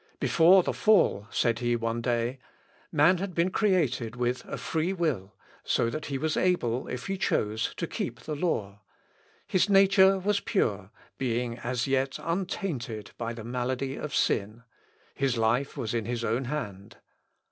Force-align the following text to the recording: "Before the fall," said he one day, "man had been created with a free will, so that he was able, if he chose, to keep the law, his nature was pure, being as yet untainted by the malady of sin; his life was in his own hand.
"Before 0.19 0.63
the 0.63 0.73
fall," 0.73 1.27
said 1.29 1.59
he 1.59 1.75
one 1.75 2.01
day, 2.01 2.39
"man 2.91 3.19
had 3.19 3.35
been 3.35 3.51
created 3.51 4.15
with 4.15 4.43
a 4.45 4.57
free 4.57 4.93
will, 4.93 5.35
so 5.63 5.91
that 5.91 6.07
he 6.07 6.17
was 6.17 6.35
able, 6.35 6.87
if 6.87 7.05
he 7.05 7.19
chose, 7.19 7.75
to 7.77 7.85
keep 7.85 8.19
the 8.21 8.33
law, 8.35 8.81
his 9.45 9.69
nature 9.69 10.17
was 10.17 10.39
pure, 10.39 10.89
being 11.19 11.59
as 11.59 11.85
yet 11.85 12.17
untainted 12.19 13.11
by 13.19 13.31
the 13.33 13.43
malady 13.43 13.95
of 13.95 14.15
sin; 14.15 14.63
his 15.13 15.37
life 15.37 15.77
was 15.77 15.93
in 15.93 16.05
his 16.05 16.23
own 16.23 16.45
hand. 16.45 16.97